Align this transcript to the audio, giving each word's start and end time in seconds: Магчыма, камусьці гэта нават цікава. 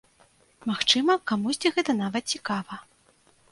Магчыма, 0.69 1.17
камусьці 1.31 1.73
гэта 1.77 1.91
нават 2.01 2.23
цікава. 2.37 2.83